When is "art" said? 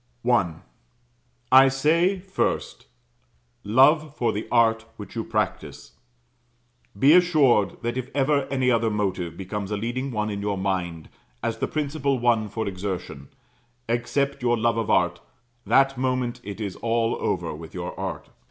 4.51-4.85, 14.89-15.21, 17.99-18.31